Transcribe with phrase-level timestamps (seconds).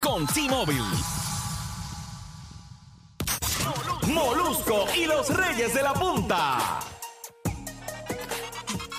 [0.00, 0.82] con T-Mobile.
[4.06, 6.80] Molusco y los Reyes de la Punta.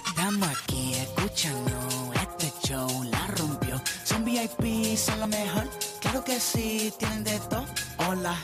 [0.08, 3.82] Estamos aquí escuchando este show, la rompió.
[4.04, 5.68] Son VIP, son lo mejor.
[6.00, 7.66] Claro que sí, tienen de todo.
[8.08, 8.36] Hola.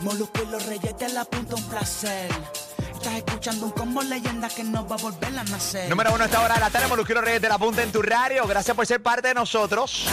[0.00, 2.30] Molusco y los reyes de la punta, un placer.
[2.94, 5.88] Estás escuchando un combo leyenda que no va a volver a nacer.
[5.88, 7.82] Número uno a esta hora de la tarde, Molusco y los Reyes de la Punta
[7.82, 8.46] en tu radio.
[8.46, 10.06] Gracias por ser parte de nosotros.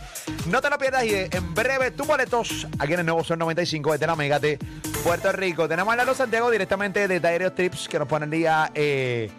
[0.50, 3.92] no te lo pierdas y en breve tus boletos aquí en el nuevo Sol 95
[3.92, 4.58] desde la Mega de
[5.02, 5.68] Puerto Rico.
[5.68, 8.70] Tenemos a Lalo Santiago directamente de Diario Trips que nos pone el día.
[8.74, 9.30] eh,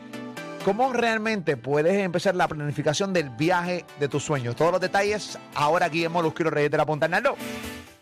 [0.65, 4.55] ¿Cómo realmente puedes empezar la planificación del viaje de tus sueños?
[4.55, 7.07] Todos los detalles ahora aquí en los Reyes de la Punta.
[7.07, 7.35] Naldo,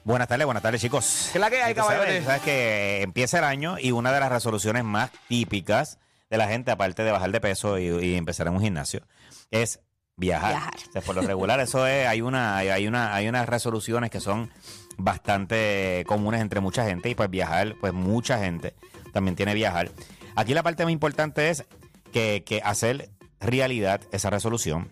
[0.06, 1.30] Buenas tardes, buenas tardes, chicos.
[1.32, 4.30] ¿qué es la que hay, Tú sabes, que empieza el año y una de las
[4.32, 5.98] resoluciones más típicas
[6.30, 9.02] de la gente, aparte de bajar de peso y, y empezar en un gimnasio,
[9.50, 9.80] es
[10.18, 10.52] viajar.
[10.52, 10.74] Viajar.
[10.90, 14.10] O sea, por lo regular, eso es, hay una, hay- hay una, hay unas resoluciones
[14.10, 14.52] que son
[14.98, 18.76] bastante comunes entre mucha gente y pues viajar, pues mucha gente
[19.14, 19.90] también tiene viajar.
[20.36, 21.64] Aquí la parte más importante es
[22.12, 23.10] que, que hacer
[23.40, 24.90] realidad esa resolución.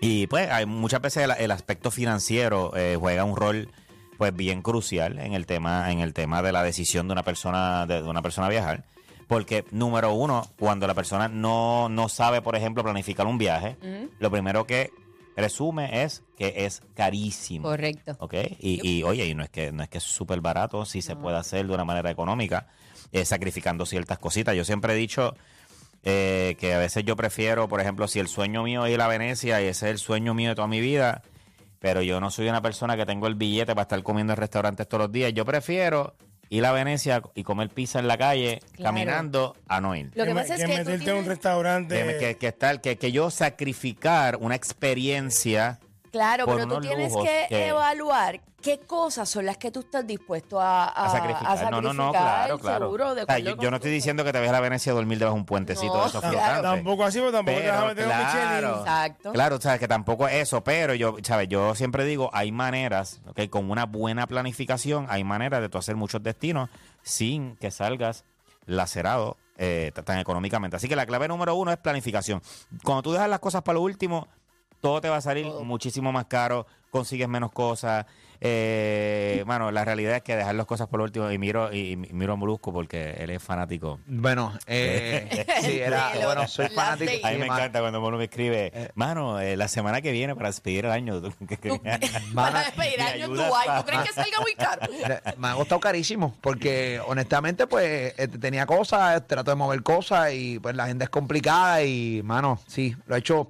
[0.00, 3.68] Y pues hay muchas veces el, el aspecto financiero eh, juega un rol
[4.18, 7.86] pues bien crucial en el tema en el tema de la decisión de una persona
[7.86, 8.84] de, de una persona viajar
[9.28, 13.76] porque número uno cuando la persona no, no sabe por ejemplo planificar un viaje
[14.18, 14.90] lo primero que
[15.38, 18.16] presume es que es carísimo Correcto.
[18.18, 18.34] ¿ok?
[18.58, 21.14] Y, y, oye, y no es que no es que es súper barato, sí se
[21.14, 22.66] puede hacer de una manera económica,
[23.12, 24.56] eh, sacrificando ciertas cositas.
[24.56, 25.36] Yo siempre he dicho
[26.02, 29.06] eh, que a veces yo prefiero, por ejemplo, si el sueño mío es ir a
[29.06, 31.22] Venecia y ese es el sueño mío de toda mi vida,
[31.80, 34.88] pero yo no soy una persona que tengo el billete para estar comiendo en restaurantes
[34.88, 35.32] todos los días.
[35.32, 36.14] Yo prefiero
[36.50, 38.84] ir a Venecia y comer pizza en la calle, Claro.
[38.84, 40.06] caminando, a no ir.
[40.14, 42.02] Lo que que, pasa es que tú meterte en un restaurante.
[42.04, 45.78] Que, que, que estar- que, que yo sacrificar una experiencia
[46.10, 49.80] Claro, por pero tú tienes lujos que, que- evaluar qué cosas son las que tú
[49.80, 51.46] estás dispuesto a, a, a sacrificar.
[51.58, 52.12] a no, no, no, sacrificar,
[52.46, 52.86] claro, claro.
[52.86, 54.56] Seguro, de O sea, acuerdo yo, con no estoy tu- diciendo que te vayas a
[54.56, 56.36] la Venecia a dormir debajo de un puentecito No, de esos claro.
[56.38, 56.62] flotantes.
[56.62, 58.70] Tampoco así, pero tampoco te vas a meter un Michelin.
[58.80, 59.32] Exacto.
[59.32, 61.48] Claro, o sea, que tampoco es eso, pero yo, ¿sabes?
[61.48, 63.48] Yo siempre digo, hay maneras, ¿ok?
[63.48, 66.68] Con una buena planificación, hay maneras de tú hacer muchos destinos
[67.02, 68.24] sin que salgas
[68.66, 70.76] lacerado eh, t- tan económicamente.
[70.76, 72.42] Así que la clave número uno es planificación.
[72.84, 74.28] Cuando tú dejas las cosas para lo último,
[74.80, 78.06] todo te va a salir muchísimo más caro, consigues menos cosas.
[78.40, 81.92] Eh, bueno, la realidad es que dejar las cosas por lo último, y miro, y,
[81.92, 83.98] y miro a Molusco porque él es fanático.
[84.06, 87.26] Bueno, eh, sí, era, Sí, lo- bueno, soy fanático.
[87.26, 90.50] A mí me encanta cuando Mono me escribe, mano, eh, la semana que viene para
[90.50, 91.20] despedir el año.
[91.20, 91.80] tú- que- que-
[92.34, 94.82] Para despedir Me año en Dubái, ¿tú crees que salga muy caro?
[95.38, 100.58] Me ha costado carísimo porque honestamente pues eh, tenía cosas, trato de mover cosas y
[100.60, 103.40] pues la agenda es complicada y mano, sí, lo he hecho.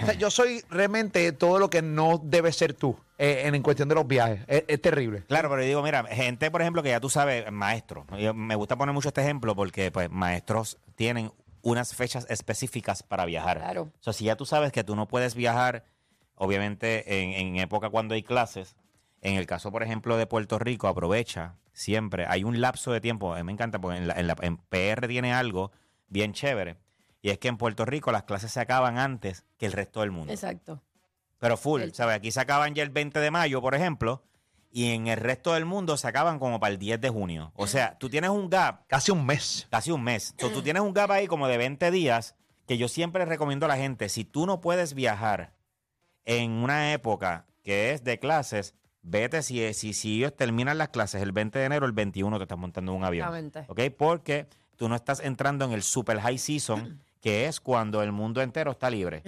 [0.00, 3.62] O sea, yo soy realmente todo lo que no debe ser tú eh, en, en
[3.62, 4.40] cuestión de los viajes.
[4.46, 5.22] Es, es terrible.
[5.28, 8.04] Claro, pero yo digo, mira, gente, por ejemplo, que ya tú sabes, maestros.
[8.18, 11.32] Yo- me gusta poner mucho este ejemplo porque, pues, maestros tienen
[11.62, 13.58] unas fechas específicas para viajar.
[13.58, 13.82] Claro.
[13.82, 15.84] O sea, si ya tú sabes que tú no puedes viajar,
[16.36, 18.76] obviamente en, en época cuando hay clases,
[19.20, 22.24] en el caso, por ejemplo, de Puerto Rico, aprovecha siempre.
[22.26, 24.56] Hay un lapso de tiempo, a mí me encanta, porque en, la- en la- en
[24.56, 25.70] PR tiene algo
[26.08, 26.76] bien chévere,
[27.22, 30.10] y es que en Puerto Rico las clases se acaban antes que el resto del
[30.10, 30.32] mundo.
[30.32, 30.80] Exacto.
[31.40, 32.14] Pero full, El- ¿sabes?
[32.16, 34.22] Aquí se acaban ya el 20 de mayo, por ejemplo,
[34.70, 37.50] y en el resto del mundo se acaban como para el 10 de junio.
[37.56, 39.66] O sea, tú tienes un gap, Casi un mes.
[39.68, 40.34] casi un mes.
[40.38, 43.68] So, tú tienes un gap ahí como de 20 días que yo siempre recomiendo a
[43.68, 45.54] la gente, si tú no puedes viajar
[46.24, 51.20] en una época que es de clases, vete si, si, si ellos terminan las clases
[51.22, 53.26] el 20 de enero, el 21 te estás montando en un avión.
[53.34, 53.64] Exactamente.
[53.90, 53.96] ¿Ok?
[53.96, 54.46] Porque
[54.76, 58.70] tú no estás entrando en el super high season, que es cuando el mundo entero
[58.70, 59.22] está libre.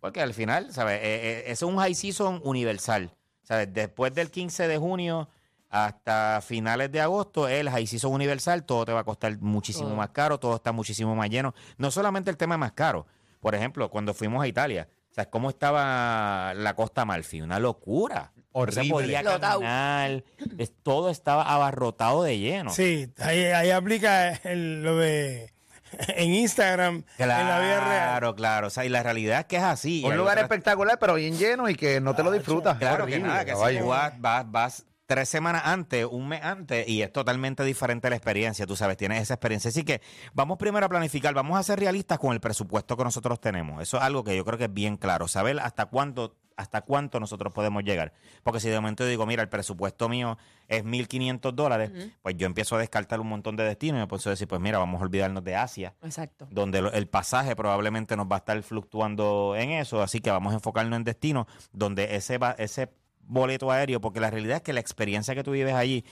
[0.00, 0.98] Porque al final, ¿sabes?
[1.00, 3.14] Eh, eh, es un high season universal.
[3.42, 3.72] ¿Sabes?
[3.72, 5.28] Después del 15 de junio
[5.68, 10.10] hasta finales de agosto, el high season universal, todo te va a costar muchísimo más
[10.10, 11.54] caro, todo está muchísimo más lleno.
[11.78, 13.06] No solamente el tema más caro.
[13.40, 17.40] Por ejemplo, cuando fuimos a Italia, ¿sabes cómo estaba la Costa Amalfi?
[17.40, 18.32] Una locura.
[18.34, 18.82] No Horrible.
[18.84, 20.24] se podía caminar.
[20.58, 22.70] es- todo estaba abarrotado de lleno.
[22.70, 25.52] Sí, ahí, ahí aplica el- lo de
[26.08, 27.80] en Instagram, en la vida real.
[27.84, 28.66] Claro, claro.
[28.68, 30.02] O sea, y la realidad es que es así.
[30.04, 32.78] Un lugar otras- espectacular, pero bien lleno y que no te lo disfrutas.
[32.78, 36.86] Claro Horrible, que nada, que si vas, vas, vas tres semanas antes, un mes antes,
[36.88, 39.68] y es totalmente diferente la experiencia, tú sabes, tienes esa experiencia.
[39.70, 40.00] Así que
[40.34, 43.82] vamos primero a planificar, vamos a ser realistas con el presupuesto que nosotros tenemos.
[43.82, 47.18] Eso es algo que yo creo que es bien claro, saber hasta cuánto hasta cuánto
[47.20, 48.12] nosotros podemos llegar.
[48.42, 51.90] Porque si de momento yo digo, mira, el presupuesto mío es 1.500 dólares,
[52.22, 54.60] pues yo empiezo a descartar un montón de destinos y me empiezo a decir, pues
[54.60, 56.46] mira, vamos a olvidarnos de Asia Exacto.
[56.50, 60.56] donde el pasaje probablemente nos va a estar fluctuando en eso, así que vamos a
[60.56, 62.90] enfocarnos en destinos donde ese va- ese
[63.22, 66.04] boleto aéreo, porque la realidad es que la experiencia que tú vives allí,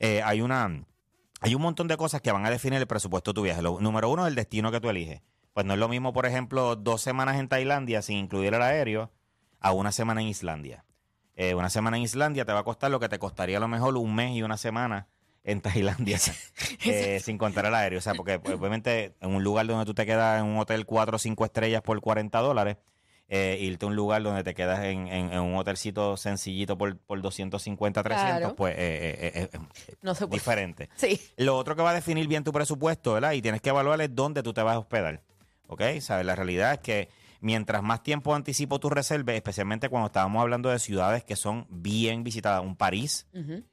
[0.00, 0.84] eh, hay una
[1.40, 3.62] hay un montón de cosas que van a definir el presupuesto de tu viaje.
[3.62, 5.22] Lo, número uno es el destino que tú eliges.
[5.52, 9.10] Pues no es lo mismo, por ejemplo, dos semanas en Tailandia sin incluir el aéreo
[9.60, 10.84] a una semana en Islandia.
[11.36, 13.68] Eh, una semana en Islandia te va a costar lo que te costaría a lo
[13.68, 15.06] mejor un mes y una semana
[15.44, 16.18] en Tailandia,
[16.84, 17.98] eh, sin contar el aéreo.
[18.00, 20.84] O sea, porque pues, obviamente en un lugar donde tú te quedas en un hotel
[20.84, 22.76] 4 o 5 estrellas por 40 dólares,
[23.28, 26.96] eh, irte a un lugar donde te quedas en, en- en un hotelcito sencillito por,
[26.98, 28.56] por 250, 300, Claro.
[28.56, 29.58] pues eh, eh, eh, eh,
[30.02, 30.38] No se puede.
[30.40, 30.88] diferente.
[30.96, 31.20] Sí.
[31.36, 33.32] Lo otro que va a definir bien tu presupuesto, ¿verdad?
[33.32, 35.22] Y tienes que evaluar es dónde tú te vas a hospedar.
[35.66, 35.82] ¿Ok?
[36.00, 36.24] ¿Sabes?
[36.26, 37.08] La realidad es que
[37.40, 42.24] mientras más tiempo anticipo tú reserves, especialmente cuando estábamos hablando de ciudades que son bien
[42.24, 43.26] visitadas, un París,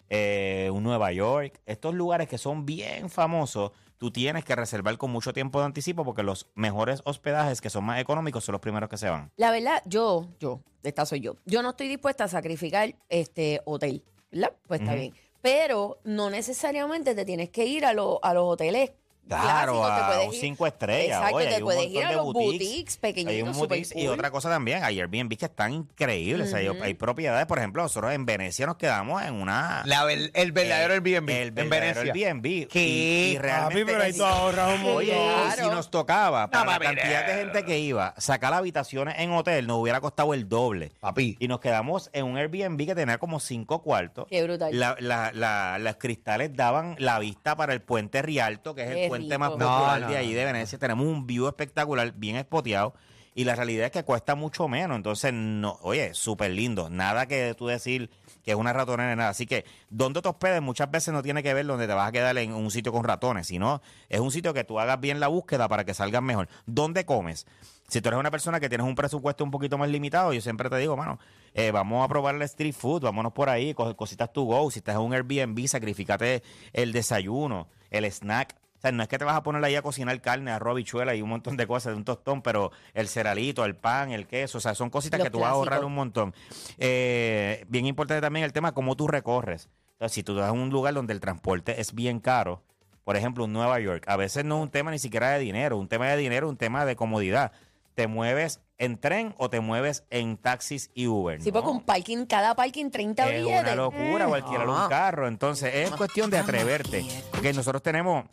[0.09, 5.11] eh, un Nueva York, estos lugares que son bien famosos, tú tienes que reservar con
[5.11, 8.89] mucho tiempo de anticipo porque los mejores hospedajes que son más económicos son los primeros
[8.89, 9.31] que se van.
[9.37, 11.35] La verdad, yo, yo, esta soy yo.
[11.45, 14.51] Yo no estoy dispuesta a sacrificar este hotel, ¿verdad?
[14.67, 15.13] Pues está bien.
[15.41, 18.91] Pero no necesariamente te tienes que ir a, lo- a los hoteles.
[19.27, 21.17] Claro, a un cinco estrellas.
[21.17, 22.67] Exacto, Oye, te hay un puedes montón ir a de los boutiques.
[22.69, 26.47] boutiques pequeñitos, Hay un super boutiques y otra cosa también, hay Airbnb que están increíbles.
[26.47, 29.83] O sea, hay- propiedades, por ejemplo, nosotros en Venecia nos quedamos en una...
[29.85, 32.01] La ver- el verdadero eh, Airbnb El en Venecia.
[32.13, 32.67] Airbnb.
[32.67, 32.87] ¿Qué?
[32.87, 33.81] Y, y realmente...
[33.83, 34.95] Papi, pero ahí tú ahorras un montón.
[34.97, 35.17] Oye,
[35.57, 39.67] si nos tocaba, para la papi, cantidad de gente que iba, sacar habitaciones en hotel
[39.67, 40.91] nos hubiera costado el doble.
[40.99, 41.35] Papi.
[41.39, 44.27] Y nos quedamos en un Airbnb que tenía como cinco cuartos.
[44.29, 44.69] Qué brutal.
[44.79, 49.07] La- la- la- los cristales daban la vista para el puente Rialto, que es el
[49.09, 49.39] puente rico.
[49.39, 50.79] más No, popular no, de ahí de Venecia.
[50.79, 52.93] Tenemos un view espectacular, bien espoteado.
[53.37, 54.95] Y la realidad es que cuesta mucho menos.
[54.95, 56.89] Entonces, no, oye, súper lindo.
[56.89, 58.09] Nada que tú decir
[58.45, 59.29] que es una ratonera nada.
[59.29, 62.11] Así que, donde te hospedes muchas veces no tiene que ver donde te vas a
[62.13, 65.27] quedar en un sitio con ratones, sino es un sitio que tú hagas bien la
[65.27, 66.47] búsqueda para que salgas mejor.
[66.65, 67.45] ¿Dónde comes?
[67.87, 70.69] Si tú eres una persona que tienes un presupuesto un poquito más limitado, yo siempre
[70.69, 71.19] te digo, mano,
[71.53, 74.71] eh, vamos a probar el street food, vámonos por ahí, coge cositas to go.
[74.71, 76.41] Si estás en un Airbnb, sacrificate
[76.73, 78.55] el desayuno, el snack.
[78.85, 81.15] O sea, no es que te vas a poner ahí a cocinar carne, arroz, habichuela
[81.15, 84.59] y un montón de cosas de un tostón, pero el ceralito, el pan, el queso,
[84.59, 86.35] o sea, son cositas Los que tú vas a ahorrar un montón.
[86.77, 89.69] Eh, bien importante también el tema cómo tú recorres.
[89.93, 92.61] Entonces, si tú vas a un lugar donde el transporte es bien caro,
[93.03, 95.77] por ejemplo, un Nueva York, a veces no es un tema ni siquiera de dinero,
[95.77, 97.51] un tema de dinero, un tema de comodidad.
[97.95, 101.41] ¿Te mueves en tren o te mueves en taxis y Uber?
[101.41, 103.61] Sí, porque un parking, cada parking 30 Es billetes.
[103.63, 104.87] una locura o alquilar un Ah.
[104.89, 105.27] carro.
[105.27, 107.05] Entonces, es cuestión de atreverte.
[107.31, 108.25] Porque nosotros tenemos.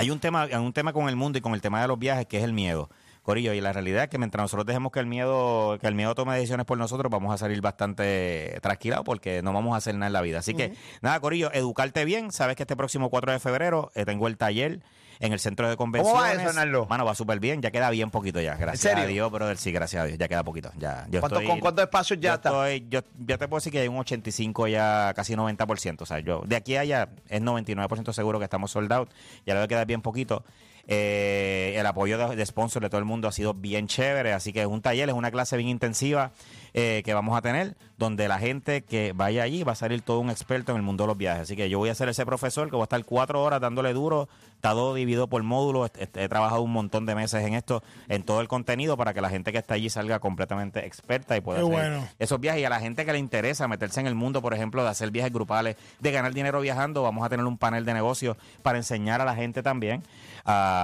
[0.00, 2.24] Hay un tema, un tema con el mundo y con el tema de los viajes
[2.26, 2.88] que es el miedo.
[3.28, 6.14] Corillo, y la realidad es que mientras nosotros dejemos que el miedo, que el miedo
[6.14, 10.06] tome decisiones por nosotros, vamos a salir bastante trasquilados porque no vamos a hacer nada
[10.06, 10.38] en la vida.
[10.38, 12.32] Así que, nada, Corillo, educarte bien.
[12.32, 14.80] Sabes que este próximo 4 de febrero eh, tengo el taller
[15.20, 16.22] en el centro de convenciones.
[16.22, 16.86] va eso, Arnaldo?
[16.86, 17.60] Mano, va súper bien.
[17.60, 18.54] Ya queda bien poquito ya.
[18.54, 19.04] Gracias serio?
[19.04, 19.58] a Dios, brother.
[19.58, 20.16] Sí, gracias a Dios.
[20.18, 20.70] Ya queda poquito.
[20.78, 22.48] Ya, yo ¿Cuánto- estoy- ¿Con cuántos espacios ya yo está?
[22.70, 26.04] estoy- yo, yo te puedo decir que hay un 85 ya, casi 90%.
[26.04, 29.10] O sea, yo de aquí a allá es 99% seguro que estamos sold out.
[29.44, 30.44] Ya le va a quedar bien poquito.
[30.90, 34.54] Eh, el apoyo de, de sponsor de todo el mundo ha sido bien chévere, así
[34.54, 36.32] que es un taller, es una clase bien intensiva
[36.72, 40.20] eh, que vamos a tener, donde la gente que vaya allí va a salir todo
[40.20, 41.42] un experto en el mundo de los viajes.
[41.42, 43.92] Así que yo voy a ser ese profesor que voy a estar cuatro horas dándole
[43.92, 47.82] duro, está todo dividido por módulos, he, he trabajado un montón de meses en esto,
[48.08, 51.40] en todo el contenido para que la gente que está allí salga completamente experta y
[51.40, 52.08] pueda Qué hacer bueno.
[52.18, 54.82] esos viajes y a la gente que le interesa meterse en el mundo, por ejemplo,
[54.82, 58.36] de hacer viajes grupales, de ganar dinero viajando, vamos a tener un panel de negocios
[58.62, 60.02] para enseñar a la gente también
[60.44, 60.77] a,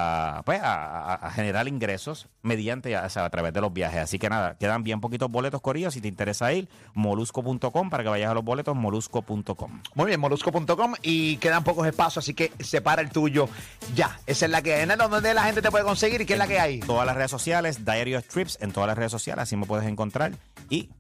[0.45, 4.01] pues, a, generar ingresos mediante, o sea, a través de los viajes.
[4.01, 5.91] Así que nada, quedan bien poquitos boletos, Corillo.
[5.91, 9.83] Si te interesa ir, molusco.com para que vayas a los boletos, molusco.com.
[9.95, 13.49] Muy bien, molusco.com y quedan pocos espacios, así que separa el tuyo
[13.95, 14.19] ya.
[14.27, 14.87] Esa es la que hay.
[14.87, 16.81] Nando, ¿Dónde la gente te puede conseguir y qué es la que hay?
[16.81, 19.87] todas las redes sociales, Diary of Trips en todas las redes sociales, así me puedes
[19.87, 20.33] encontrar.
[20.71, 20.91] Y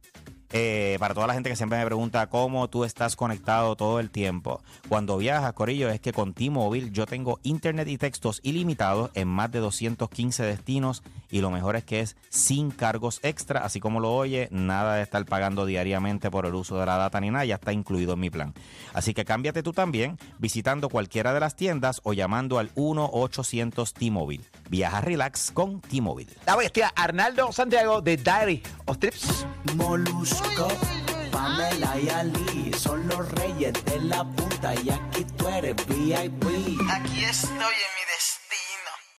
[0.57, 4.09] eh, para toda la gente que siempre me pregunta cómo tú estás conectado todo el
[4.09, 9.27] tiempo, cuando viajas, Corillo, es que con T-Mobile yo tengo internet y textos ilimitados en
[9.27, 13.99] más de 215 destinos y lo mejor es que es sin cargos extra, así como
[13.99, 17.45] lo oye, nada de estar pagando diariamente por el uso de la data ni nada,
[17.45, 18.55] ya está incluido en mi plan.
[18.93, 24.45] Así que cámbiate tú también visitando cualquiera de las tiendas o llamando al 1-800 T-Mobile.
[24.71, 26.31] Viaja relax con T-Mobile.
[26.47, 29.45] La bestia Arnaldo Santiago de Diary of Trips.
[29.75, 30.44] Molusco,
[31.31, 36.45] Pamela y Ali son los reyes de la punta y aquí tú eres VIP.
[36.91, 38.44] Aquí estoy en mi destino.